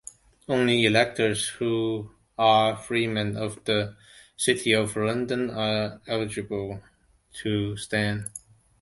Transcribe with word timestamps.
Only 0.47 0.83
electors 0.87 1.47
who 1.47 2.09
are 2.35 2.75
Freeman 2.75 3.37
of 3.37 3.63
the 3.65 3.95
City 4.35 4.71
of 4.71 4.95
London 4.95 5.51
are 5.51 6.01
eligible 6.07 6.81
to 7.43 7.77
stand. 7.77 8.25